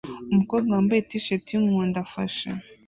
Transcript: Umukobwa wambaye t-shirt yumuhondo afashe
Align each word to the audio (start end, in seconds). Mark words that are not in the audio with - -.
Umukobwa 0.31 0.69
wambaye 0.75 1.01
t-shirt 1.09 1.45
yumuhondo 1.53 1.97
afashe 2.05 2.47